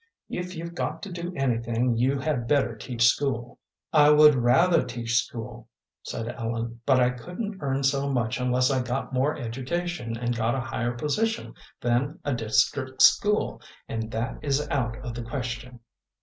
If 0.31 0.55
you've 0.55 0.73
got 0.73 1.03
to 1.03 1.11
do 1.11 1.31
anything, 1.35 1.95
you 1.95 2.17
had 2.17 2.47
better 2.47 2.75
teach 2.75 3.03
school." 3.05 3.59
"I 3.93 4.09
would 4.09 4.33
rather 4.33 4.81
teach 4.83 5.15
school," 5.23 5.69
said 6.01 6.27
Ellen, 6.27 6.81
"but 6.87 6.99
I 6.99 7.11
couldn't 7.11 7.57
earn 7.59 7.83
so 7.83 8.09
much 8.09 8.39
unless 8.39 8.71
I 8.71 8.81
got 8.81 9.13
more 9.13 9.37
education 9.37 10.17
and 10.17 10.35
got 10.35 10.55
a 10.55 10.59
higher 10.59 10.93
position 10.93 11.53
than 11.81 12.17
a 12.25 12.33
district 12.33 13.03
school, 13.03 13.61
and 13.87 14.09
that 14.09 14.39
is 14.41 14.67
out 14.69 14.97
of 15.05 15.13
the 15.13 15.21
question." 15.21 15.81